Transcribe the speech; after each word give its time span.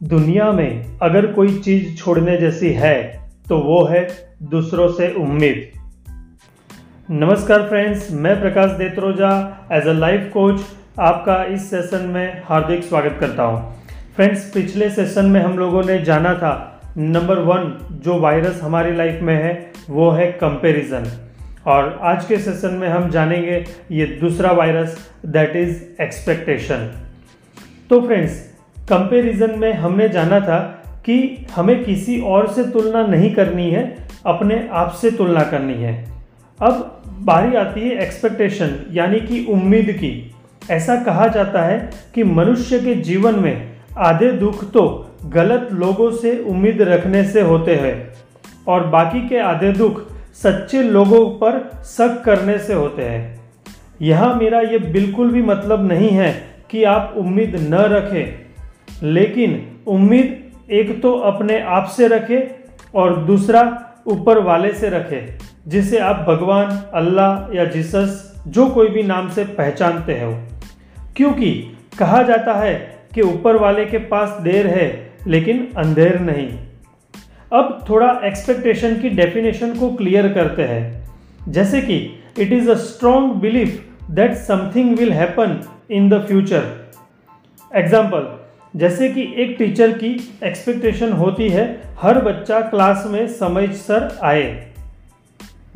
दुनिया 0.00 0.50
में 0.52 0.98
अगर 1.02 1.26
कोई 1.26 1.58
चीज़ 1.58 1.96
छोड़ने 1.96 2.36
जैसी 2.36 2.68
है 2.72 2.94
तो 3.48 3.58
वो 3.58 3.82
है 3.84 4.06
दूसरों 4.42 4.88
से 4.92 5.12
उम्मीद। 5.14 5.72
नमस्कार 7.10 7.68
फ्रेंड्स, 7.68 8.10
मैं 8.12 8.40
Prakash 8.40 8.70
Detroja 8.70 9.32
as 9.72 9.86
a 9.86 9.92
life 9.92 10.30
coach 10.32 10.60
आपका 10.98 11.42
इस 11.44 11.68
सेशन 11.70 12.06
में 12.06 12.42
हार्दिक 12.44 12.84
स्वागत 12.84 13.16
करता 13.20 13.42
हूँ। 13.42 13.60
फ्रेंड्स, 14.16 14.50
पिछले 14.54 14.90
सेशन 14.90 15.24
में 15.24 15.40
हम 15.40 15.58
लोगों 15.58 15.82
ने 15.84 15.98
जाना 16.02 16.34
था 16.34 16.82
नंबर 16.96 17.38
वन 17.42 17.72
जो 18.04 18.18
वायरस 18.20 18.60
हमारी 18.62 18.96
लाइफ 18.96 19.22
में 19.22 19.34
है, 19.34 19.72
वो 19.90 20.10
है 20.10 20.32
कंपैरिजन 20.34 21.10
और 21.66 21.98
आज 22.02 22.24
के 22.24 22.38
सेशन 22.38 22.74
में 22.74 22.88
हम 22.88 23.10
जानेंगे 23.10 23.64
ये 23.92 24.06
दूसरा 24.20 24.52
virus 24.52 24.98
that 25.26 25.56
is 25.56 26.02
expectation 26.02 26.90
so 27.90 28.00
friends 28.00 28.49
comparison 28.90 29.58
में 29.58 29.72
हमने 29.74 30.08
जाना 30.08 30.40
था 30.40 30.58
कि 31.06 31.46
हमें 31.54 31.82
किसी 31.84 32.20
और 32.22 32.48
से 32.48 32.64
तुलना 32.72 33.06
नहीं 33.06 33.34
करनी 33.34 33.70
है, 33.70 33.84
अपने 34.26 34.68
आप 34.72 34.92
से 34.92 35.10
तुलना 35.10 35.42
करनी 35.44 35.74
है। 35.74 35.94
अब 36.58 37.02
बारी 37.20 37.56
आती 37.56 37.80
है 37.80 38.02
एक्सपेक्टेशन 38.02 38.76
यानी 38.92 39.20
कि 39.20 39.44
उम्मीद 39.50 39.90
की। 39.92 40.12
ऐसा 40.70 40.96
कहा 41.04 41.26
जाता 41.28 41.62
है 41.62 41.78
कि 42.14 42.24
मनुष्य 42.24 42.78
के 42.80 42.94
जीवन 43.02 43.38
में 43.40 43.70
आधे 43.98 44.30
दुख 44.34 44.64
तो 44.72 44.82
गलत 45.26 45.68
लोगों 45.72 46.10
से 46.12 46.36
उम्मीद 46.44 46.82
रखने 46.82 47.24
से 47.24 47.40
होते 47.42 47.74
हैं, 47.76 47.94
और 48.68 48.86
बाकी 48.88 49.28
के 49.28 49.38
आधे 49.40 49.72
दुख 49.72 50.02
सच्चे 50.34 50.82
लोगों 50.82 51.24
पर 51.38 51.58
शक 51.86 52.22
करने 52.24 52.58
से 52.58 52.74
होते 52.74 53.02
हैं। 53.04 53.40
यहाँ 54.02 54.34
मेरा 54.34 54.60
ये 54.62 54.78
बिल्कुल 54.90 55.30
भी 55.30 55.42
मतलब 55.44 55.86
नहीं 55.88 56.10
है 56.10 56.32
कि 56.70 56.84
आप 56.86 57.14
उम्मीद 57.16 57.56
न 57.64 57.80
रखें। 57.92 58.49
लेकिन 59.02 59.60
उम्मीद 59.86 60.70
एक 60.70 61.00
तो 61.02 61.12
अपने 61.26 61.60
आप 61.68 61.86
से 61.96 62.08
रखे 62.08 62.46
और 62.94 63.16
दूसरा 63.24 63.62
ऊपर 64.06 64.38
वाले 64.38 64.72
से 64.72 64.88
रखे, 64.88 65.20
जिसे 65.68 65.98
आप 65.98 66.24
भगवान, 66.28 66.70
अल्लाह 66.94 67.56
या 67.56 67.64
जीसस 67.64 68.42
जो 68.48 68.66
कोई 68.66 68.88
भी 68.88 69.02
नाम 69.02 69.28
से 69.30 69.44
पहचानते 69.44 70.20
हो। 70.20 70.32
क्योंकि 71.16 71.50
कहा 71.98 72.22
जाता 72.22 72.54
है 72.54 72.74
कि 73.14 73.22
ऊपर 73.22 73.56
वाले 73.56 73.84
के 73.84 73.98
पास 73.98 74.38
देर 74.42 74.66
है, 74.66 74.88
लेकिन 75.26 75.66
अंधेर 75.76 76.18
नहीं। 76.20 76.48
अब 77.52 77.84
थोड़ा 77.88 78.08
एक्सपेक्टेशन 78.24 79.00
की 79.00 79.08
डेफिनेशन 79.10 79.74
को 79.78 79.90
क्लियर 79.96 80.28
करते 80.32 80.62
हैं। 80.62 80.82
जैसे 81.48 81.80
कि 81.82 81.96
it 82.38 82.52
is 82.52 82.70
a 82.70 82.74
strong 82.74 83.34
belief 83.34 84.10
that 84.10 84.34
something 84.38 84.96
will 84.98 85.12
happen 85.12 85.60
in 85.90 86.08
the 86.08 86.24
future 86.26 86.68
example 87.72 88.28
जैसे 88.74 89.08
कि 89.08 89.22
एक 89.36 89.54
टीचर 89.58 89.92
की 89.92 90.08
एक्सपेक्टेशन 90.44 91.12
होती 91.12 91.48
है, 91.48 91.64
हर 92.00 92.18
बच्चा 92.18 92.60
क्लास 92.60 93.04
में 93.06 93.26
समय 93.28 93.66
सर 93.68 94.18
आए। 94.22 94.72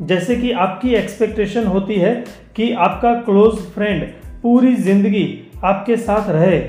जैसे 0.01 0.35
कि 0.35 0.51
आपकी 0.51 0.93
एक्सपेक्टेशन 0.95 1.65
होती 1.65 1.95
है 1.95 2.13
कि 2.55 2.71
आपका 2.73 3.13
क्लोज 3.21 3.57
फ्रेंड 3.73 4.03
पूरी 4.41 4.75
ज़िंदगी 4.75 5.27
आपके 5.63 5.97
साथ 5.97 6.29
रहे। 6.29 6.59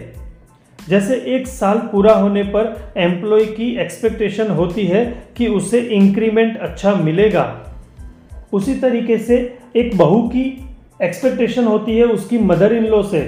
जैसे 0.78 1.16
एक 1.26 1.46
साल 1.46 1.78
पूरा 1.92 2.12
होने 2.12 2.42
पर 2.42 2.92
एम्प्लॉय 2.96 3.44
की 3.44 3.70
एक्सपेक्टेशन 3.76 4.50
होती 4.50 4.86
है 4.86 5.04
कि 5.36 5.46
उसे 5.48 5.80
इंक्रीमेंट 5.80 6.58
अच्छा 6.58 6.94
मिलेगा। 6.94 7.46
उसी 8.52 8.74
तरीके 8.74 9.18
से 9.18 9.36
एक 9.76 9.96
बहू 9.98 10.20
की 10.28 10.44
एक्सपेक्टेशन 11.02 11.64
होती 11.64 11.96
है 11.96 12.04
उसकी 12.04 12.38
मदर 12.38 12.72
इन 12.72 12.86
लॉ 12.86 13.02
से 13.02 13.22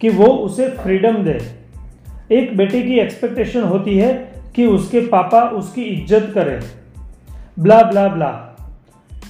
कि 0.00 0.08
वो 0.08 0.26
उसे 0.26 0.68
फ्रीडम 0.68 1.16
दे। 1.24 1.61
एक 2.32 2.56
बेटे 2.56 2.82
की 2.82 2.98
एक्सपेक्टेशन 2.98 3.62
होती 3.62 3.96
है 3.98 4.12
कि 4.56 4.66
उसके 4.66 5.00
पापा 5.08 5.42
उसकी 5.50 5.82
इज़्ज़त 5.82 6.30
करें। 6.34 6.60
Blah 7.58 7.82
blah 7.82 8.08
blah. 8.08 8.30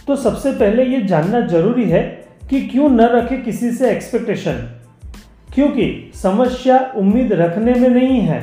तो 0.07 0.17
सबसे 0.17 0.53
पहले 0.53 0.85
ये 0.85 1.01
जानना 1.01 1.41
ज़रूरी 1.41 1.85
है 1.85 2.03
कि 2.51 2.61
क्यों 2.63 2.89
न 2.89 3.01
रखे 3.09 3.37
किसी 3.37 3.71
से 3.71 3.91
एक्सपेक्टेशन 3.91 4.69
क्योंकि 5.55 6.11
समस्या 6.15 6.79
उम्मीद 6.97 7.33
रखने 7.33 7.75
में 7.75 7.89
नहीं 7.89 8.21
है, 8.21 8.41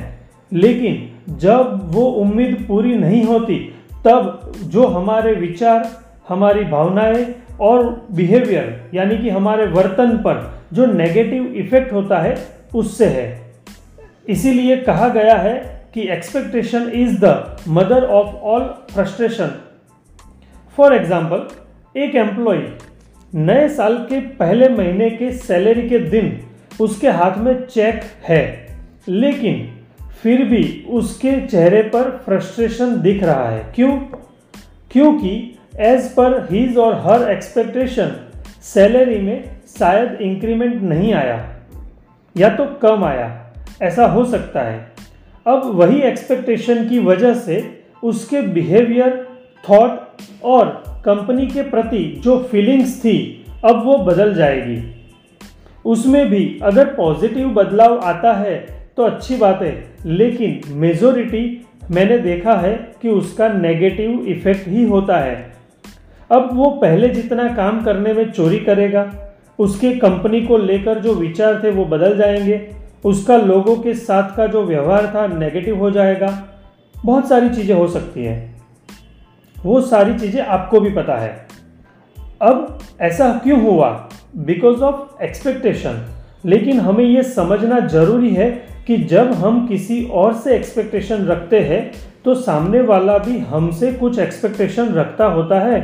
लेकिन 0.52 1.38
जब 1.38 1.80
वो 1.92 2.02
उम्मीद 2.02 2.66
पूरी 2.68 2.96
नहीं 2.96 3.24
होती, 3.24 3.58
तब 4.06 4.52
जो 4.64 4.86
हमारे 4.88 5.34
विचार, 5.34 5.90
हमारी 6.30 6.64
भावनाएँ 6.64 7.26
और 7.62 8.08
बिहेवियर 8.12 8.90
यानी 8.94 9.18
कि 9.18 9.30
हमारे 9.30 9.66
वर्तन 9.68 10.18
पर 10.18 10.42
जो 10.74 10.86
नेगेटिव 10.86 11.54
इफ़ेक्ट 11.56 11.94
होता 11.94 12.20
है, 12.20 12.38
उससे 12.76 13.06
है। 13.06 13.39
इसीलिए 14.26 14.76
कहा 14.78 15.08
गया 15.10 15.36
है 15.38 15.56
कि 15.94 16.02
expectation 16.12 16.90
is 16.96 17.18
the 17.20 17.58
mother 17.68 18.04
of 18.06 18.36
all 18.46 18.64
frustration 18.94 19.52
for 20.78 20.96
example 20.96 22.00
एक 22.00 22.16
एम्प्लॉय 22.16 22.62
नए 23.34 23.68
साल 23.70 23.98
के 24.10 24.20
पहले 24.38 24.70
महीने 24.70 25.10
के 25.10 25.32
सैलरी 25.38 25.88
के 25.90 26.00
दिन 26.10 26.40
उसके 26.82 27.10
हाथ 27.10 27.38
में 27.38 27.66
चेक 27.66 28.02
है, 28.24 28.44
लेकिन 29.08 29.68
फिर 30.22 30.44
भी 30.46 30.64
उसके 30.90 31.40
चेहरे 31.48 31.82
पर 31.90 32.10
फ्रस्ट्रेशन 32.26 32.96
दिख 33.02 33.24
रहा 33.24 33.50
है। 33.50 33.64
क्यों? 33.76 33.98
क्योंकि 34.92 35.32
एज 35.82 36.10
पर 36.14 36.48
हीज 36.52 36.78
और 36.78 36.96
हर 37.06 37.30
एक्सपेक्टेशन 37.32 38.16
सैलरी 38.64 39.20
में 39.22 39.44
शायद 39.70 40.22
इंक्रीमेंट 40.22 40.82
नहीं 40.84 41.14
आया, 41.14 41.38
या 42.36 42.50
तो 42.50 42.66
कम 42.82 43.04
आया। 43.04 43.28
ऐसा 43.84 44.06
हो 44.06 44.24
सकता 44.26 44.62
है। 44.62 44.92
अब 45.48 45.62
वही 45.76 46.02
एक्सपेक्टेशन 46.02 46.88
की 46.90 47.00
वजह 47.00 47.34
से 47.34 47.64
उसके 48.04 48.42
बिहेवियर 48.42 49.28
थॉट 49.64 50.00
और 50.44 50.84
कंपनी 51.06 51.48
के 51.48 51.62
प्रति 51.62 52.22
जो 52.24 52.38
फीलिंग्स 52.52 53.00
थी, 53.00 53.46
अब 53.66 53.84
वो 53.86 53.98
बदल 53.98 54.34
जाएगी। 54.34 54.82
उसमें 55.86 56.30
भी 56.30 56.60
अगर 56.64 56.94
पॉजिटिव 56.94 57.50
बदलाव 57.50 58.00
आता 58.00 58.34
है 58.34 58.56
तो 58.98 59.04
अच्छी 59.04 59.38
बात 59.38 59.62
है, 59.62 59.84
लेकिन 60.06 60.62
मेजोरिटी 60.70 61.66
मैंने 61.92 62.18
देखा 62.18 62.54
है 62.54 62.74
कि 63.02 63.10
उसका 63.10 63.48
नेगेटिव 63.48 64.26
इफ़ेक्ट 64.28 64.68
ही 64.68 64.84
होता 64.84 65.18
है। 65.18 65.54
अब 66.32 66.50
वो 66.54 66.70
पहले 66.72 67.10
जितना 67.10 67.48
काम 67.56 67.82
करने 67.84 68.14
में 68.14 68.32
चोरी 68.32 68.60
करेगा, 68.60 69.12
उसके 69.60 69.94
कंपनी 69.94 70.42
को 70.42 70.58
लेकर 70.58 71.00
जो 71.00 71.14
विचार 71.14 71.62
थे 71.64 71.72
वो 71.72 71.86
बदल 71.86 72.18
जाएँगे। 72.18 72.79
उसका 73.04 73.38
लोगों 73.38 73.76
के 73.76 73.94
साथ 73.94 74.36
का 74.38 74.48
जो 74.48 74.64
व्यवहार 74.64 75.12
था 75.16 75.26
नेगेटिव 75.30 75.78
हो 75.78 75.92
जाएगा। 75.92 76.32
बहुत 76.96 77.28
सारी 77.30 77.50
चीज़ें 77.50 77.76
हो 77.76 77.88
सकती 77.88 78.26
हैं। 78.26 78.62
वो 79.58 79.82
सारी 79.82 80.18
चीज़ें 80.20 80.42
आपको 80.42 80.80
भी 80.80 80.90
पता 80.90 81.18
है। 81.18 81.48
अब 82.42 82.80
ऐसा 83.02 83.32
क्यों 83.44 83.62
हुआ? 83.62 83.90
बिकॉज़ 84.38 84.82
ऑफ़ 84.82 85.24
एक्सपेक्टेशन 85.24 86.06
लेकिन 86.46 86.80
हमें 86.80 87.04
ये 87.04 87.24
समझना 87.24 87.80
ज़रूरी 87.88 88.30
है 88.30 88.50
कि 88.88 88.98
जब 89.06 89.32
हम 89.34 89.66
किसी 89.68 90.04
और 90.04 90.34
से 90.34 90.56
एक्सपेक्टेशन 90.56 91.26
रखते 91.26 91.60
हैं 91.60 91.92
तो 92.26 92.36
सामने 92.36 92.82
वाला 92.82 93.18
भी 93.18 93.38
हमसे 93.40 93.92
कुछ 93.94 94.20
एक्सपेक्टेशन 94.20 94.94
रखता 94.94 95.26
होता 95.26 95.60
है। 95.60 95.84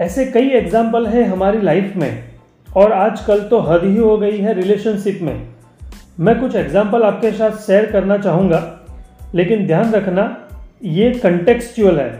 ऐसे 0.00 0.24
कई 0.26 0.48
एग्ज़ाम्पल 0.50 1.06
है 1.06 1.24
हमारी 1.24 1.60
लाइफ 1.60 1.92
में। 1.96 2.33
और 2.76 2.92
आजकल 2.92 3.40
तो 3.40 3.58
हद 3.60 3.84
ही 3.84 3.96
हो 3.96 4.16
गई 4.18 4.38
है 4.38 4.54
रिलेशनशिप 4.54 5.18
में। 5.22 5.46
मैं 6.20 6.38
कुछ 6.40 6.56
एग्ज़ाम्पल 6.56 7.02
आपके 7.02 7.30
साथ 7.32 7.56
शेयर 7.58 7.90
करना 7.92 8.16
चाहूँगा, 8.18 8.60
लेकिन 9.34 9.66
ध्यान 9.66 9.92
रखना, 9.92 10.24
ये 10.82 11.10
कंटेक्सचुअल 11.12 11.98
है। 11.98 12.12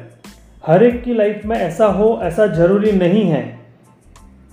हर 0.64 0.82
एक 0.82 1.02
की 1.04 1.14
लाइफ 1.14 1.44
में 1.44 1.56
ऐसा 1.56 1.86
हो, 1.86 2.18
ऐसा 2.22 2.46
ज़रूरी 2.46 2.92
नहीं 2.92 3.24
है। 3.24 3.42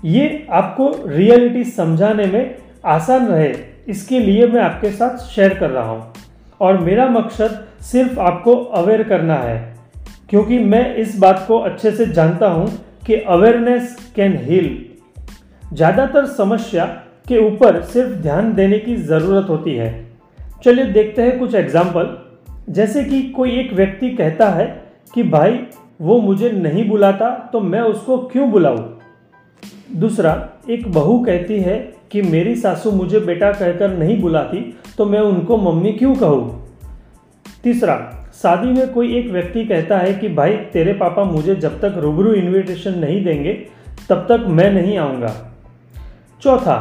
ये 0.04 0.48
आपको 0.52 0.92
रियलिटी 1.08 1.64
समझाने 1.64 2.26
में 2.26 2.56
आसान 2.88 3.28
रहे, 3.28 3.54
इसके 3.88 4.20
लिए 4.20 4.48
मैं 4.48 4.62
आपके 4.62 4.92
साथ 4.92 5.18
शेयर 5.26 5.54
कर 5.54 5.70
रहा 5.70 5.90
हूँ। 5.90 6.14
और 6.62 6.78
मेरा 6.80 7.08
मकसद 7.10 7.60
सिर्फ़ 7.82 8.20
आपको 8.20 8.56
अवेयर 8.56 9.04
करना 9.04 9.36
है, 9.36 9.58
क्योंकि 10.30 10.60
मैं 10.60 10.96
इस 10.96 11.18
बात 11.20 11.44
को 11.48 11.60
अच्छे 11.60 11.92
से 11.92 12.06
जानता 12.08 12.48
हूँ 12.48 12.68
कि 13.06 13.16
अवेयरनेस 13.16 13.96
कैन 14.16 14.38
हील 14.40 14.70
ज़्यादातर 15.74 16.26
समस्या 16.26 16.86
के 17.28 17.38
ऊपर 17.48 17.82
सिर्फ़ 17.82 18.12
ध्यान 18.12 18.54
देने 18.54 18.80
की 18.80 18.96
ज़रूरत 18.96 19.50
होती 19.50 19.76
है। 19.76 20.12
चलिए 20.64 20.86
देखते 20.86 21.22
हैं 21.22 21.40
कुछ 21.40 21.56
एग्ज़ाम्पल 21.56 22.18
जैसे 22.70 23.04
कि 23.04 23.22
कोई 23.24 23.52
एक 23.52 23.74
व्यक्ति 23.74 24.10
कहता 24.10 24.50
है 24.50 24.84
कि, 25.14 25.24
भाई, 25.24 25.60
वो 26.02 26.22
मुझे 26.22 26.50
नहीं 26.52 26.90
बुलाता 26.90 27.50
तो 27.54 27.60
मैं 27.60 27.82
उसको 27.82 28.18
क्यों 28.18 28.52
बुलाऊं? 28.52 28.80
दूसरा, 29.96 30.50
एक 30.70 30.92
बहू 30.92 31.20
कहती 31.20 31.60
है 31.60 31.94
कि, 32.12 32.22
मेरी 32.22 32.56
सासू 32.56 32.92
मुझे 32.92 33.20
बेटा 33.20 33.52
कहकर 33.52 33.98
नहीं 33.98 34.22
बुलाती 34.22 34.78
तो 34.98 35.06
मैं 35.06 35.20
उनको 35.20 35.58
मम्मी 35.58 35.92
क्यों 35.92 36.16
कहूँ? 36.16 36.68
तीसरा, 37.64 38.28
शादी 38.34 38.68
में 38.68 38.94
कोई 38.94 39.16
एक 39.18 39.30
व्यक्ति 39.30 39.66
कहता 39.66 39.98
है 39.98 40.14
कि, 40.14 40.30
भाई, 40.30 40.52
तेरे 40.54 40.94
पापा 40.94 41.24
मुझे 41.24 41.56
जब 41.56 41.80
तक 41.82 41.94
रूबरू 41.98 42.34
इनविटेशन 42.34 43.00
नहीं 43.00 43.24
देंगे, 43.24 43.54
तब 44.10 44.26
तक 44.30 44.46
मैं 44.48 44.72
नहीं 44.72 44.98
आऊँगा। 44.98 45.51
चौथा, 46.44 46.78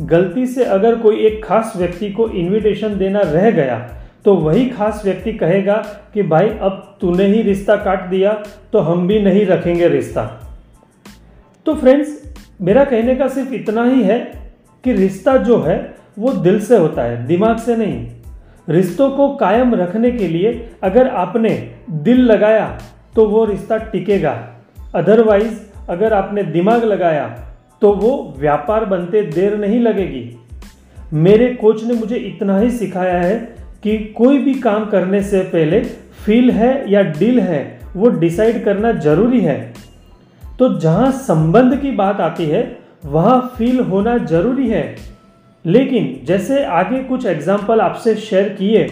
गलती 0.00 0.46
से 0.46 0.64
अगर 0.66 0.98
कोई 0.98 1.16
एक 1.16 1.44
खास 1.44 1.72
व्यक्ति 1.76 2.10
को 2.10 2.28
इनविटेशन 2.28 2.96
देना 2.98 3.20
रह 3.20 3.50
गया 3.50 3.78
तो 4.24 4.34
वही 4.34 4.64
खास 4.68 5.02
व्यक्ति 5.04 5.32
कहेगा 5.32 5.74
कि 6.14 6.22
भाई, 6.22 6.48
अब 6.48 6.96
तूने 7.00 7.24
ही 7.24 7.42
रिश्ता 7.42 7.76
काट 7.76 8.08
दिया 8.08 8.32
तो 8.72 8.78
हम 8.78 9.06
भी 9.06 9.20
नहीं 9.22 9.44
रखेंगे 9.46 9.88
रिश्ता। 9.88 10.24
तो 11.66 11.74
फ्रेंड्स 11.74 12.22
मेरा 12.60 12.84
कहने 12.84 13.14
का 13.14 13.28
सिर्फ़ 13.28 13.52
इतना 13.54 13.84
ही 13.84 14.02
है 14.02 14.18
कि 14.84 14.92
रिश्ता 14.92 15.36
जो 15.38 15.60
है, 15.60 15.94
वो 16.18 16.32
दिल 16.32 16.60
से 16.60 16.76
होता 16.76 17.02
है, 17.02 17.26
दिमाग 17.26 17.58
से 17.58 17.76
नहीं। 17.76 18.06
रिश्तों 18.68 19.10
को 19.10 19.28
कायम 19.36 19.74
रखने 19.74 20.10
के 20.10 20.28
लिए 20.28 20.52
अगर 20.82 21.08
आपने 21.08 21.50
दिल 21.90 22.20
लगाया 22.22 22.66
तो 23.14 23.26
वो 23.28 23.44
रिश्ता 23.44 23.76
टिकेगा। 23.76 24.32
अदरवाइज़ 24.94 25.60
अगर 25.88 26.12
आपने 26.12 26.42
दिमाग 26.44 26.84
लगाया 26.84 27.26
तो 27.82 27.92
वो 27.92 28.12
व्यापार 28.38 28.84
बनते 28.84 29.22
देर 29.24 29.56
नहीं 29.58 29.80
लगेगी। 29.80 30.30
मेरे 31.14 31.48
कोच 31.54 31.82
ने 31.84 31.94
मुझे 31.94 32.16
इतना 32.16 32.58
ही 32.58 32.70
सिखाया 32.70 33.20
है 33.20 33.36
कि 33.82 33.96
कोई 34.16 34.38
भी 34.38 34.54
काम 34.60 34.84
करने 34.86 35.22
से 35.22 35.42
पहले 35.44 35.80
फील 36.24 36.50
है 36.50 36.92
या 36.92 37.02
डील 37.02 37.40
है, 37.40 37.80
वो 37.96 38.08
डिसाइड 38.10 38.64
करना 38.64 38.92
ज़रूरी 38.92 39.40
है। 39.40 39.72
तो 40.58 40.68
जहाँ 40.78 41.10
संबंध 41.12 41.76
की 41.80 41.90
बात 41.92 42.20
आती 42.20 42.44
है, 42.44 42.62
वहाँ 43.04 43.54
फील 43.58 43.80
होना 43.80 44.16
ज़रूरी 44.18 44.68
है। 44.68 44.84
लेकिन 45.64 46.18
जैसे 46.26 46.64
आगे 46.64 47.02
कुछ 47.02 47.26
एग्ज़ाम्पल 47.26 47.80
आपसे 47.80 48.14
शेयर 48.16 48.48
किए, 48.48 48.84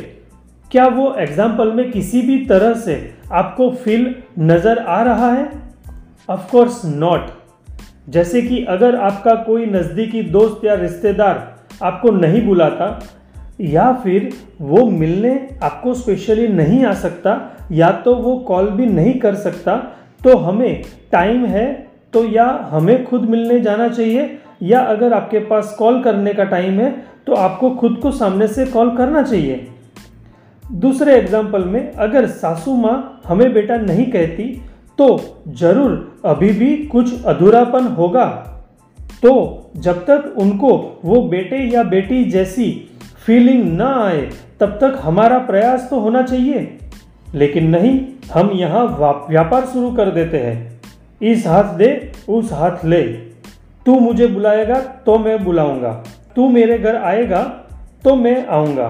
क्या 0.70 0.86
वो 0.86 1.14
एग्ज़ाम्पल 1.18 1.72
में 1.72 1.90
किसी 1.90 2.20
भी 2.22 2.44
तरह 2.46 2.74
से 2.74 2.94
आपको 3.32 3.70
फील 3.74 4.14
नज़र 4.40 4.78
आ 4.78 5.02
रहा 5.02 5.32
है? 5.32 5.50
ऑफ़ 6.28 6.50
कोर्स 6.50 6.80
नॉट 6.84 7.30
जैसे 8.06 8.42
कि 8.42 8.64
अगर 8.64 8.96
आपका 8.98 9.34
कोई 9.44 9.66
नज़दीकी 9.66 10.22
दोस्त 10.30 10.64
या 10.64 10.74
रिश्तेदार 10.74 11.50
आपको 11.82 12.10
नहीं 12.10 12.46
बुलाता, 12.46 12.98
या 13.60 13.92
फिर 13.94 14.30
वो 14.60 14.84
मिलने 14.90 15.32
आपको 15.62 15.94
स्पेशली 15.94 16.46
नहीं 16.50 16.84
आ 16.84 16.92
सकता, 16.94 17.40
या 17.72 17.90
तो 18.04 18.14
वो 18.16 18.36
कॉल 18.38 18.70
भी 18.70 18.86
नहीं 18.88 19.18
कर 19.20 19.34
सकता 19.36 19.76
तो 20.20 20.36
हमें 20.38 20.82
टाइम 21.12 21.44
है 21.46 21.66
तो 22.12 22.24
या 22.24 22.46
हमें 22.70 23.04
खुद 23.04 23.28
मिलने 23.30 23.60
जाना 23.60 23.88
चाहिए, 23.88 24.38
या 24.62 24.80
अगर 24.82 25.12
आपके 25.12 25.38
पास 25.46 25.74
कॉल 25.78 26.02
करने 26.02 26.32
का 26.34 26.44
टाइम 26.46 26.80
है 26.80 26.90
तो 27.26 27.34
आपको 27.34 27.70
खुद 27.72 27.98
को 28.02 28.10
सामने 28.12 28.48
से 28.48 28.66
कॉल 28.66 28.96
करना 28.96 29.22
चाहिए। 29.22 29.66
दूसरे 30.64 31.14
एग्ज़ाम्पल 31.14 31.64
में, 31.64 31.92
अगर 31.92 32.26
सासू 32.28 32.74
माँ 32.76 33.22
हमें 33.26 33.52
बेटा 33.52 33.76
नहीं 33.78 34.10
कहती 34.12 34.62
तो 34.98 35.08
ज़रूर 35.50 36.20
अभी 36.24 36.50
भी 36.52 36.76
कुछ 36.86 37.24
अधूरापन 37.24 37.86
होगा। 37.94 38.24
तो 39.22 39.32
जब 39.76 40.04
तक 40.04 40.34
उनको 40.38 40.70
वो 41.04 41.20
बेटे 41.28 41.58
या 41.74 41.82
बेटी 41.82 42.24
जैसी 42.24 42.70
फीलिंग 43.26 43.64
ना 43.72 43.88
आए, 44.04 44.20
तब 44.60 44.78
तक 44.80 44.98
हमारा 45.02 45.38
प्रयास 45.40 45.86
तो 45.90 45.98
होना 46.00 46.22
चाहिए। 46.22 46.78
लेकिन 47.34 47.68
नहीं, 47.68 48.00
हम 48.32 48.50
यहाँ 48.50 48.84
व्यापार 49.28 49.66
शुरू 49.66 49.90
कर 49.92 50.10
देते 50.10 50.38
हैं। 50.38 50.80
इस 51.22 51.46
हाथ 51.46 51.74
दे, 51.74 52.12
उस 52.28 52.52
हाथ 52.52 52.84
ले। 52.84 53.02
तू 53.86 53.98
मुझे 54.00 54.26
बुलाएगा 54.26 54.80
तो 55.06 55.18
मैं 55.18 55.42
बुलाऊँगा। 55.44 55.92
तू 56.36 56.48
मेरे 56.48 56.78
घर 56.78 56.96
आएगा 56.96 57.42
तो 58.04 58.14
मैं 58.16 58.46
आऊँगा। 58.46 58.88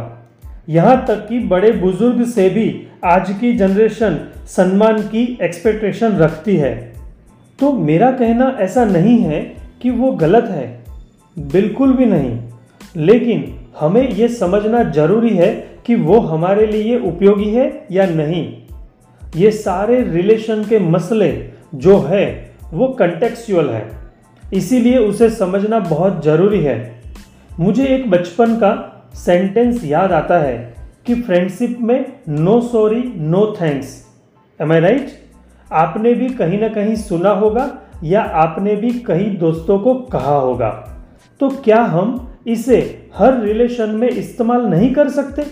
यहाँ 0.69 1.05
तक 1.09 1.29
कि 1.29 1.39
बड़े 1.39 1.73
बुज़ुर्ग 1.73 2.25
से 2.25 2.51
भी 2.51 2.87
आज 3.05 3.35
की 3.41 3.53
जनरेशन 3.53 4.29
सम्मान 4.47 5.03
की 5.03 5.39
एक्सपेक्टेशन 5.43 6.17
रखती 6.17 6.57
है। 6.57 6.93
तो 7.59 7.73
मेरा 7.73 8.11
कहना 8.11 8.57
ऐसा 8.61 8.85
नहीं 8.85 9.19
है 9.19 9.57
कि 9.83 9.91
वो 9.91 10.13
गलत 10.13 10.45
है, 10.45 10.85
बिल्कुल 11.39 11.93
भी 11.93 12.07
नहीं। 12.07 12.39
लेकिन 12.97 13.55
हमें 13.81 14.09
ये 14.09 14.29
समझना 14.29 14.83
ज़रूरी 14.83 15.37
है 15.37 15.69
कि 15.87 15.95
वो 15.95 16.21
हमारे 16.21 16.67
लिए 16.67 16.99
उपयोगी 16.99 17.51
है 17.51 17.87
या 17.91 18.07
नहीं। 18.07 18.59
ये 19.37 19.51
सारे 19.51 20.03
रिलेशन 20.03 20.65
के 20.65 20.79
मसले 20.79 21.49
जो 21.75 21.99
है, 21.99 22.51
वो 22.73 22.89
कंटेक्चुअल 22.89 23.71
है। 23.71 23.89
इसीलिए 24.55 24.99
उसे 24.99 25.31
समझना 25.31 25.79
बहुत 25.79 26.25
ज़रूरी 26.25 26.61
है। 26.61 27.03
मुझे 27.61 27.85
एक 27.85 28.11
बचपन 28.11 28.57
का 28.57 28.89
सेंटेंस 29.15 29.85
याद 29.85 30.13
आता 30.13 30.39
है 30.39 30.75
कि 31.07 31.15
फ्रेंडशिप 31.15 31.79
में 31.81 32.13
no 32.29 32.61
sorry, 32.61 33.13
no 33.17 33.55
thanks. 33.61 34.07
Am 34.61 34.73
I 34.73 34.81
right 34.81 35.09
आपने 35.73 36.15
भी 36.15 36.29
कहीं 36.29 36.61
ना 36.61 36.69
कहीं 36.69 36.95
सुना 36.95 37.31
होगा 37.31 37.79
या 38.05 38.23
आपने 38.23 38.77
भी 38.77 38.91
कई 38.91 39.25
दोस्तों 39.25 39.79
को 39.79 39.95
कहा 39.95 40.37
होगा। 40.37 40.71
तो 41.41 41.49
क्या 41.49 41.83
हम 41.83 42.33
इसे 42.47 43.09
हर 43.15 43.41
रिलेशन 43.41 43.91
में 43.91 44.09
इस्तेमाल 44.09 44.63
नहीं 44.63 44.95
कर 44.95 45.09
सकते? 45.09 45.45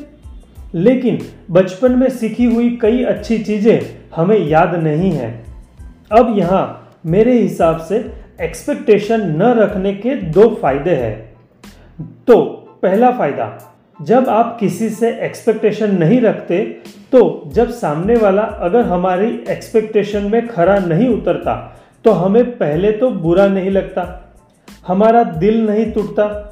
लेकिन 0.75 1.19
बचपन 1.51 1.93
में 1.93 2.09
सीखी 2.09 2.45
हुई 2.45 2.79
कई 2.83 3.05
अच्छी 3.05 3.39
चीज़ें 3.39 3.81
हमें 4.17 4.39
याद 4.39 4.75
नहीं 4.75 5.13
है। 5.13 5.45
अब 6.13 6.39
यहाँ 6.39 6.91
मेरे 7.07 7.39
हिसाब 7.39 7.79
से 7.79 8.13
एक्सपेक्टेशन 8.41 9.21
न 9.21 9.43
रखने 9.43 9.95
के 9.95 10.15
दो 10.15 10.49
फ़ायदे 10.63 10.91
हैं। 10.91 11.33
तो 12.27 12.60
पहला 12.83 13.11
फ़ायदा, 13.11 13.47
जब 14.01 14.29
आप 14.29 14.57
किसी 14.61 14.89
से 14.91 15.11
एक्सपेक्टेशन 15.25 15.95
नहीं 15.99 16.21
रखते 16.21 16.59
तो 17.13 17.51
जब 17.55 17.71
सामने 17.71 18.17
वाला 18.17 18.43
अगर 18.43 18.85
हमारी 18.87 19.29
एक्सपेक्टेशन 19.51 20.31
में 20.31 20.47
खरा 20.49 20.79
नहीं 20.79 21.09
उतरता 21.09 21.55
तो 22.05 22.13
हमें 22.13 22.45
पहले 22.59 22.93
तो 22.93 23.11
बुरा 23.11 23.47
नहीं 23.49 23.71
लगता, 23.71 24.35
हमारा 24.87 25.23
दिल 25.23 25.61
नहीं 25.67 25.91
टूटता। 25.93 26.47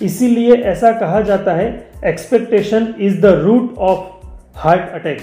इसीलिए 0.00 0.54
ऐसा 0.64 0.92
कहा 0.92 1.20
जाता 1.20 1.52
है 1.54 1.68
expectation 2.04 2.94
is 3.00 3.20
the 3.20 3.26
root 3.42 3.78
of 3.78 4.26
heart 4.56 4.90
attack 4.90 5.20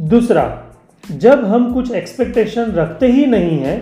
दूसरा, 0.00 0.44
जब 1.04 1.44
हम 1.44 1.72
कुछ 1.74 1.92
एक्सपेक्टेशन 1.92 2.72
रखते 2.72 3.06
ही 3.06 3.26
नहीं 3.26 3.58
हैं, 3.58 3.78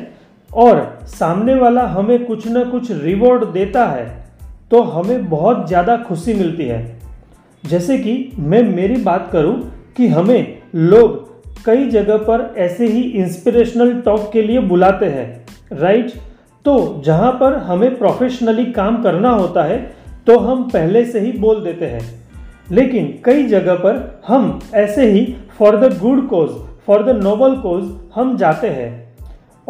और 0.50 0.98
सामने 1.08 1.54
वाला 1.54 1.86
हमें 1.88 2.24
कुछ 2.24 2.46
ना 2.46 2.64
कुछ 2.64 2.90
रिवॉर्ड 2.92 3.44
देता 3.52 3.86
है 3.86 4.19
तो 4.70 4.80
हमें 4.82 5.28
बहुत 5.30 5.66
ज़्यादा 5.68 5.96
खुशी 5.98 6.34
मिलती 6.34 6.64
है। 6.64 6.80
जैसे 7.64 7.98
कि 7.98 8.32
मैं 8.38 8.62
मेरी 8.64 8.96
बात 8.96 9.28
करूँ 9.32 9.54
कि 9.96 10.08
हमें 10.08 10.58
लोग 10.74 11.64
कई 11.64 11.88
जगह 11.90 12.16
पर 12.16 12.54
ऐसे 12.58 12.86
ही 12.86 13.00
इंस्पिरेशनल 13.00 13.92
टॉक 14.00 14.30
के 14.32 14.42
लिए 14.42 14.60
बुलाते 14.68 15.06
हैं 15.06 15.26
राइट 15.72 16.12
तो 16.64 17.02
जहाँ 17.04 17.32
पर 17.32 17.56
हमें 17.58 17.96
प्रोफेशनली 17.98 18.64
काम 18.72 19.02
करना 19.02 19.30
होता 19.30 19.62
है 19.64 19.78
तो 20.26 20.38
हम 20.38 20.62
पहले 20.70 21.04
से 21.04 21.20
ही 21.20 21.32
बोल 21.32 21.62
देते 21.64 21.86
हैं। 21.86 22.00
लेकिन 22.70 23.06
कई 23.24 23.46
जगह 23.48 23.74
पर 23.74 24.22
हम 24.26 24.58
ऐसे 24.74 25.10
ही 25.10 25.24
for 25.58 25.76
the 25.76 25.98
good 25.98 26.26
cause 26.28 26.50
for 26.86 27.02
the 27.02 27.22
noble 27.22 27.56
cause 27.56 27.84
हम 28.14 28.36
जाते 28.36 28.68
हैं। 28.68 29.09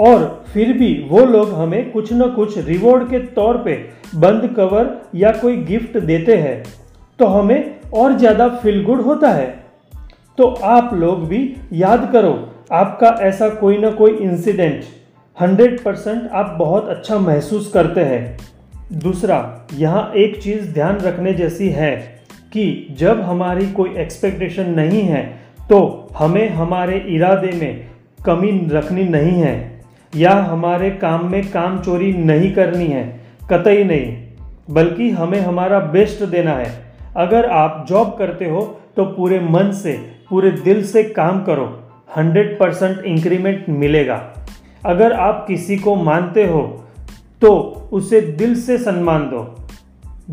और 0.00 0.44
फिर 0.52 0.72
भी 0.72 0.92
वो 1.08 1.24
लोग 1.26 1.52
हमें 1.54 1.90
कुछ 1.92 2.12
न 2.12 2.28
कुछ 2.30 2.58
रिवॉर्ड 2.58 3.08
के 3.10 3.18
तौर 3.34 3.56
पे 3.56 3.74
बंद 4.16 4.48
कवर 4.56 4.90
या 5.14 5.32
कोई 5.32 5.56
गिफ्ट 5.64 5.98
देते 6.00 6.36
हैं 6.36 6.62
तो 7.18 7.26
हमें 7.28 7.90
और 7.92 8.16
ज़्यादा 8.18 8.48
फील 8.56 8.82
गुड 8.84 9.00
होता 9.00 9.30
है। 9.30 9.48
तो 10.38 10.46
आप 10.46 10.94
लोग 10.94 11.26
भी 11.28 11.40
याद 11.72 12.08
करो, 12.12 12.32
आपका 12.72 13.08
ऐसा 13.22 13.48
कोई 13.50 13.78
ना 13.78 13.90
कोई 13.90 14.12
इंसिडेंट 14.12 14.84
100 15.36 15.82
परसेंट 15.84 16.28
आप 16.30 16.54
बहुत 16.58 16.88
अच्छा 16.88 17.18
महसूस 17.18 17.70
करते 17.72 18.00
हैं। 18.02 18.36
दूसरा, 18.92 19.66
यहाँ 19.74 20.12
एक 20.16 20.40
चीज़ 20.42 20.72
ध्यान 20.74 20.96
रखने 20.98 21.34
जैसी 21.34 21.68
है 21.68 21.96
कि 22.52 22.86
जब 22.98 23.20
हमारी 23.20 23.66
कोई 23.72 23.94
एक्सपेक्टेशन 23.96 24.70
नहीं 24.70 25.02
है 25.02 25.22
तो 25.70 26.08
हमें 26.16 26.48
हमारे 26.50 26.98
इरादे 27.08 27.52
में 27.52 27.86
कमी 28.24 28.50
रखनी 28.70 29.04
नहीं 29.04 29.40
है। 29.40 29.79
या 30.12 30.32
हमारे 30.42 30.90
काम 30.92 31.30
में 31.30 31.50
काम 31.50 31.78
चोरी 31.78 32.12
नहीं 32.14 32.52
करनी 32.54 32.86
है, 32.86 33.04
कतई 33.50 33.84
नहीं, 33.84 34.16
बल्कि 34.70 35.10
हमें 35.10 35.40
हमारा 35.40 35.78
बेस्ट 35.92 36.22
देना 36.24 36.52
है। 36.52 36.72
अगर 37.16 37.48
आप 37.50 37.84
जॉब 37.88 38.14
करते 38.18 38.44
हो 38.44 38.62
तो 38.96 39.04
पूरे 39.06 39.40
मन 39.40 39.70
से, 39.72 39.92
पूरे 40.30 40.50
दिल 40.50 40.84
से 40.84 41.02
काम 41.02 41.42
करो 41.44 41.66
100 42.16 42.58
परसेंट 42.60 43.04
इंक्रीमेंट 43.04 43.68
मिलेगा। 43.70 44.22
अगर 44.86 45.12
आप 45.12 45.44
किसी 45.48 45.76
को 45.76 45.94
मानते 45.96 46.46
हो 46.46 46.62
तो 47.42 47.52
उसे 47.92 48.20
दिल 48.20 48.54
से 48.60 48.78
सम्मान 48.78 49.22
दो, 49.28 49.42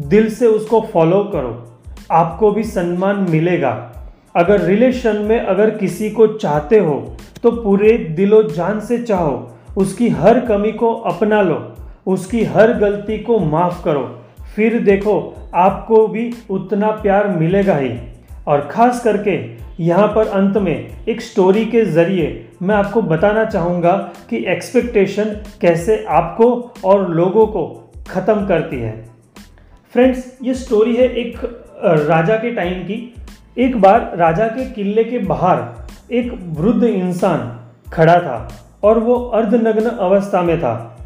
दिल 0.08 0.30
से 0.30 0.48
उसको 0.48 0.82
फॉलो 0.94 1.24
करो, 1.34 1.52
आपको 2.12 2.52
भी 2.52 2.64
सम्मान 2.64 3.26
मिलेगा। 3.30 3.72
अगर 4.36 4.62
रिलेशन 4.62 5.18
में 5.20 5.40
अगर 5.40 5.70
किसी 5.70 6.10
को 6.10 6.28
चाहते 6.28 6.80
हो 6.80 6.96
तो 7.44 7.52
पूरे 7.54 7.98
दिलो 8.18 8.42
जान 8.46 8.80
से 8.80 8.98
चाहो 9.00 9.36
उसकी 9.78 10.10
हर 10.10 10.40
कमी 10.40 10.72
को 10.72 10.94
अपना 11.06 11.42
लो, 11.42 11.58
उसकी 12.08 12.44
हर 12.46 12.74
गलती 12.74 13.18
को 13.20 13.40
माफ़ 13.40 13.84
करो। 13.84 14.04
फिर 14.56 14.80
देखो, 14.82 15.20
आपको 15.56 16.08
भी 16.08 16.32
उतना 16.50 16.92
प्यार 17.02 17.28
मिलेगा 17.30 17.76
ही। 17.76 17.92
और 18.48 18.68
ख़ास 18.72 19.04
करके 19.04 19.36
यहाँ 19.84 20.08
पर 20.08 20.28
अंत 20.30 20.58
में 20.58 21.06
एक 21.08 21.22
स्टोरी 21.22 21.66
के 21.66 21.84
ज़रिए 21.86 22.46
मैं 22.62 22.76
आपको 22.76 23.02
बताना 23.04 23.44
चाहूँगा 23.46 23.96
कि 24.30 24.38
एक्सपेक्टेशन 24.48 25.36
कैसे 25.62 26.04
आपको 26.10 26.50
और 26.86 27.10
लोगों 27.10 27.46
को 27.48 27.66
ख़त्म 28.10 28.46
करती 28.48 28.80
है। 28.80 28.92
फ्रेंड्स 29.96 30.38
ये 30.44 30.54
स्टोरी 30.54 30.96
है 30.96 31.08
एक 31.16 31.38
राजा 31.84 32.36
के 32.36 32.52
टाइम 32.52 32.84
की। 32.84 33.16
एक 33.58 33.80
बार 33.82 34.12
राजा 34.18 34.48
के 34.48 34.66
किले 34.72 35.04
के 35.04 35.20
बाहर 35.26 36.14
एक 36.14 36.32
वृद्ध 36.58 36.84
इंसान 36.84 37.52
खड़ा 37.94 38.20
था। 38.20 38.48
और 38.84 39.00
वो 39.00 39.16
अर्धनग्न 39.16 39.86
अवस्था 39.86 40.42
में 40.42 40.60
था। 40.60 40.98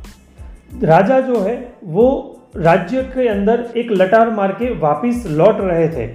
राजा 0.83 1.19
जो 1.19 1.39
है, 1.39 1.73
वो 1.83 2.37
राज्य 2.55 3.01
के 3.01 3.27
अंदर 3.27 3.69
एक 3.77 3.91
लटार 3.91 4.29
मार 4.29 4.51
के 4.51 4.79
वापिस 4.79 5.27
लौट 5.27 5.57
रहे 5.59 5.89
थे 5.89 6.13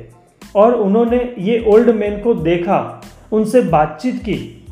और 0.56 0.74
उन्होंने 0.74 1.34
ये 1.38 1.64
ओल्ड 1.68 1.90
मैन 1.90 2.20
को 2.20 2.34
देखा, 2.34 3.02
उनसे 3.32 3.60
बातचीत 3.60 4.16
की 4.16 4.66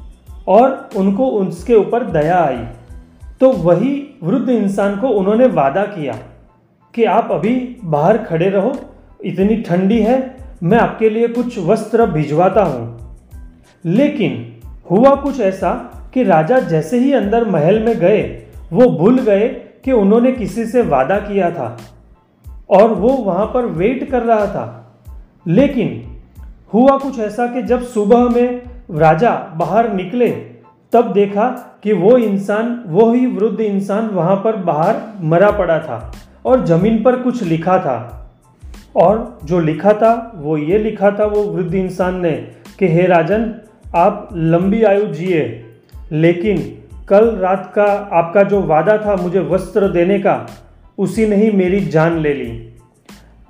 और 0.48 0.88
उनको 0.96 1.26
उसके 1.28 1.74
ऊपर 1.74 2.04
दया 2.04 2.44
आई। 2.44 2.64
तो 3.40 3.52
वही 3.52 4.18
वृद्ध 4.22 4.48
इंसान 4.48 4.96
को 4.96 5.08
उन्होंने 5.08 5.46
वादा 5.46 5.82
किया 5.82 6.18
कि 6.94 7.04
आप 7.04 7.28
अभी 7.30 7.76
बाहर 7.84 8.18
खड़े 8.18 8.48
रहो, 8.48 8.72
इतनी 9.24 9.56
ठंडी 9.56 10.00
है, 10.00 10.36
मैं 10.62 10.78
आपके 10.78 11.10
लिए 11.10 11.28
कुछ 11.28 11.58
वस्त्र 11.58 12.06
भिजवाता 12.06 12.62
हूँ। 12.62 13.16
लेकिन 13.84 14.60
हुआ 14.90 15.14
कुछ 15.14 15.40
ऐसा 15.40 15.93
कि 16.14 16.24
राजा 16.24 16.58
जैसे 16.58 16.98
ही 16.98 17.12
अंदर 17.12 17.48
महल 17.48 17.84
में 17.84 17.98
गए, 17.98 18.42
वो 18.72 18.98
भूल 18.98 19.18
गए 19.18 19.48
कि 19.84 19.92
उन्होंने 19.92 20.32
किसी 20.32 20.66
से 20.66 20.82
वादा 20.82 21.18
किया 21.18 21.50
था 21.50 21.78
और 22.70 22.94
वो 22.94 23.08
वहाँ 23.08 23.46
पर 23.46 23.66
वेट 23.66 24.10
कर 24.10 24.22
रहा 24.22 24.46
था। 24.46 24.94
लेकिन 25.46 26.04
हुआ 26.74 26.98
कुछ 26.98 27.20
ऐसा 27.20 27.46
कि 27.46 27.62
जब 27.62 27.82
सुबह 27.82 28.18
में 28.18 28.62
राजा 28.90 29.52
बाहर 29.56 29.92
निकले, 29.92 30.30
तब 30.92 31.12
देखा 31.12 31.78
कि 31.82 31.92
वो 31.92 32.16
इंसान, 32.16 32.84
वो 32.86 33.12
ही 33.12 33.26
वृद्ध 33.26 33.60
इंसान 33.60 34.06
वहाँ 34.06 34.36
पर 34.36 34.56
बाहर 34.56 34.96
मरा 35.20 35.50
पड़ा 35.50 35.78
था 35.78 36.12
और 36.44 36.66
ज़मीन 36.66 37.02
पर 37.02 37.16
कुछ 37.16 37.42
लिखा 37.42 37.78
था। 37.78 38.30
और 38.96 39.38
जो 39.44 39.60
लिखा 39.60 39.92
था, 39.92 40.32
वो 40.36 40.56
ये 40.56 40.78
लिखा 40.78 41.10
था, 41.10 41.24
वो 41.24 41.42
वृद्ध 41.42 41.74
इंसान 41.74 42.20
ने 42.20 42.32
कि, 42.78 42.88
हे 42.88 43.06
राजन, 43.06 43.54
आप 43.94 44.28
लंबी 44.32 44.82
आयु 44.82 45.06
जिए 45.06 45.63
लेकिन 46.12 46.78
कल 47.08 47.36
रात 47.36 47.72
का 47.74 47.84
आपका 48.12 48.42
जो 48.42 48.60
वादा 48.60 48.98
था 48.98 49.16
मुझे 49.16 49.40
वस्त्र 49.40 49.88
देने 49.88 50.18
का, 50.18 50.46
उसी 50.98 51.26
ने 51.26 51.36
ही 51.36 51.50
मेरी 51.50 51.80
जान 51.80 52.18
ले 52.18 52.34
ली। 52.34 52.74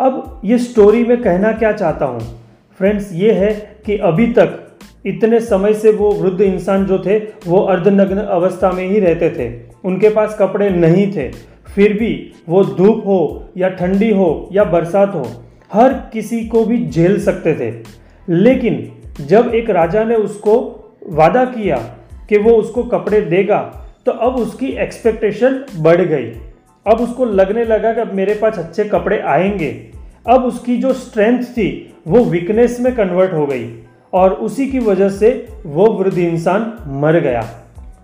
अब 0.00 0.40
ये 0.44 0.58
स्टोरी 0.58 1.04
में 1.04 1.22
कहना 1.22 1.52
क्या 1.52 1.72
चाहता 1.72 2.06
हूँ? 2.06 2.20
फ्रेंड्स 2.78 3.12
ये 3.12 3.32
है 3.32 3.76
कि 3.86 3.96
अभी 3.96 4.26
तक 4.26 4.76
इतने 5.06 5.40
समय 5.40 5.74
से 5.74 5.92
वो 5.92 6.12
वृद्ध 6.12 6.40
इंसान 6.40 6.86
जो 6.86 6.98
थे, 6.98 7.18
वो 7.18 7.60
अर्धनग्न 7.60 8.16
अवस्था 8.16 8.70
में 8.70 8.88
ही 8.88 8.98
रहते 8.98 9.30
थे। 9.30 9.70
उनके 9.84 10.08
पास 10.08 10.36
कपड़े 10.40 10.70
नहीं 10.70 11.12
थे। 11.12 11.32
फिर 11.74 11.92
भी 11.92 12.32
वो 12.48 12.64
धूप 12.64 13.02
हो 13.06 13.44
या 13.56 13.68
ठंडी 13.68 14.10
हो 14.10 14.48
या 14.52 14.64
बरसात 14.64 15.14
हो, 15.14 15.26
हर 15.72 15.92
किसी 15.92 16.44
को 16.44 16.64
भी 16.64 16.86
झेल 16.86 17.20
सकते 17.20 17.54
थे। 17.54 17.82
लेकिन 18.28 18.92
जब 19.20 19.54
एक 19.54 19.70
राजा 19.70 20.04
ने 20.04 20.14
उसको 20.14 20.54
वादा 21.08 21.44
किया 21.44 21.76
कि 22.28 22.38
वो 22.38 22.50
उसको 22.50 22.82
कपड़े 22.82 23.20
देगा 23.20 23.58
तो 24.06 24.12
अब 24.12 24.36
उसकी 24.36 24.66
एक्सपेक्टेशन 24.66 25.64
बढ़ 25.78 26.00
गई। 26.00 26.26
अब 26.86 27.00
उसको 27.00 27.24
लगने 27.24 27.64
लगा 27.64 27.92
कि 27.92 28.00
अब 28.00 28.12
मेरे 28.14 28.34
पास 28.34 28.58
अच्छे 28.58 28.84
कपड़े 28.84 29.18
आएँगे। 29.18 29.70
अब 30.26 30.44
उसकी 30.44 30.76
जो 30.76 30.92
स्ट्रेंथ 30.92 31.44
थी, 31.44 31.94
वो 32.08 32.24
वीकनेस 32.24 32.78
में 32.80 32.94
कन्वर्ट 32.96 33.32
हो 33.32 33.46
गई 33.46 33.68
और 34.12 34.32
उसी 34.32 34.66
की 34.66 34.78
वजह 34.78 35.08
से 35.08 35.48
वो 35.66 35.86
वृद्ध 35.86 36.18
इंसान 36.18 36.72
मर 37.02 37.18
गया। 37.20 37.42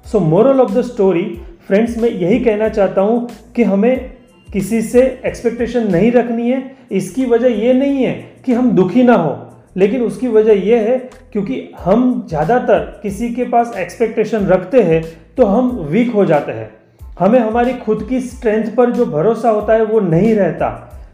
So 0.06 0.20
moral 0.20 0.60
of 0.60 0.72
the 0.72 0.82
story 0.82 1.22
friends 1.66 1.98
मैं 1.98 2.10
यही 2.10 2.38
कहना 2.40 2.68
चाहता 2.68 3.00
हूँ 3.00 3.28
कि 3.56 3.62
हमें 3.62 4.10
किसी 4.48 4.82
से 4.82 5.02
एक्सपेक्टेशन 5.26 5.90
नहीं 5.92 6.12
रखनी 6.12 6.50
है। 6.50 6.76
इसकी 6.92 7.24
वजह 7.24 7.60
ये 7.64 7.72
नहीं 7.72 8.04
है 8.04 8.12
कि 8.44 8.52
हम 8.52 8.70
दुखी 8.70 9.02
ना 9.02 9.14
हो। 9.14 9.49
लेकिन 9.80 10.02
उसकी 10.02 10.28
वजह 10.28 10.66
यह 10.66 10.80
है 10.80 10.98
क्योंकि 11.32 11.62
हम 11.80 12.02
ज़्यादातर 12.28 12.78
किसी 13.02 13.28
के 13.34 13.44
पास 13.44 13.72
एक्सपेक्टेशन 13.78 14.46
रखते 14.46 14.82
हैं 14.82 15.02
तो 15.36 15.46
हम 15.46 15.70
वीक 15.90 16.12
हो 16.12 16.24
जाते 16.24 16.52
हैं। 16.52 16.70
हमें 17.18 17.38
हमारी 17.38 17.72
खुद 17.76 18.06
की 18.08 18.20
स्ट्रेंथ 18.20 18.74
पर 18.76 18.90
जो 18.90 19.06
भरोसा 19.06 19.50
होता 19.50 19.74
है 19.74 19.84
वो 19.84 20.00
नहीं 20.00 20.34
रहता, 20.34 20.68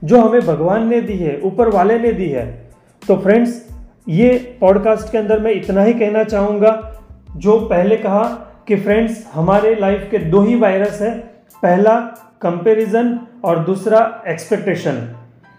जो 0.04 0.20
हमें 0.20 0.40
भगवान 0.40 0.86
ने 0.88 1.00
दी 1.00 1.16
है, 1.16 1.40
ऊपर 1.40 1.68
वाले 1.68 1.98
ने 1.98 2.12
दी 2.12 2.28
है। 2.28 2.46
तो 3.02 3.16
फ्रेंड्स 3.16 3.62
ये 4.08 4.34
पॉडकास्ट 4.60 5.10
के 5.12 5.18
अंदर 5.18 5.40
मैं 5.40 5.52
इतना 5.52 5.82
ही 5.82 5.92
कहना 5.94 6.24
चाहूँगा, 6.24 7.00
जो 7.36 7.58
पहले 7.60 7.96
कहा 7.96 8.24
कि 8.68 8.76
फ्रेंड्स 8.76 9.24
हमारे 9.32 9.74
लाइफ 9.74 10.08
के 10.10 10.18
दो 10.20 10.40
ही 10.42 10.54
वायरस 10.56 11.00
है, 11.00 11.10
पहला 11.62 11.98
कंपैरिजन 12.42 13.18
और 13.44 13.58
दूसरा 13.64 14.00
एक्सपेक्टेशन 14.28 15.06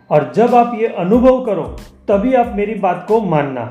और 0.10 0.32
जब 0.36 0.56
आप 0.56 0.78
ये 0.80 0.88
अनुभव 0.88 1.46
करो, 1.46 1.64
तभी 2.08 2.34
आप 2.34 2.54
मेरी 2.56 2.76
बात 2.76 3.06
को 3.08 3.22
मानना। 3.22 3.66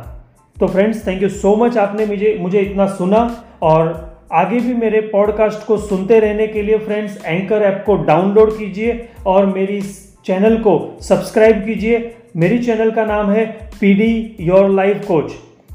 तो 0.60 0.66
friends 0.66 1.06
thank 1.06 1.22
you 1.22 1.28
so 1.28 1.54
much 1.56 1.76
आपने 1.78 2.06
मुझे 2.06 2.36
मुझे 2.40 2.60
इतना 2.60 2.86
सुना 2.86 3.44
और 3.62 4.18
आगे 4.32 4.60
भी 4.60 4.74
मेरे 4.74 5.00
पॉडकास्ट 5.00 5.66
को 5.66 5.76
सुनते 5.76 6.20
रहने 6.20 6.46
के 6.46 6.62
लिए 6.62 6.78
फ्रेंड्स 6.78 7.24
एंकर 7.26 7.62
ऐप 7.62 7.82
को 7.86 7.96
डाउनलोड 7.96 8.58
कीजिए 8.58 9.08
और 9.26 9.46
मेरी 9.46 9.80
चैनल 10.26 10.56
को 10.56 10.98
सब्सक्राइब 11.00 11.64
कीजिए। 11.64 12.16
मेरी 12.36 12.58
चैनल 12.58 12.90
का 12.90 13.04
नाम 13.04 13.30
है 13.30 13.46
P 13.80 13.94
D 13.94 14.36
your 14.40 14.68
life 14.68 15.04
coach 15.06 15.32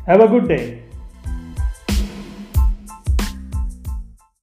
have 0.10 0.24
a 0.24 0.26
good 0.26 0.48
day 0.48 0.81